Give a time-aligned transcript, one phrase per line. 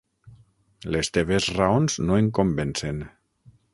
[0.95, 3.05] Les teves raons no em convencen.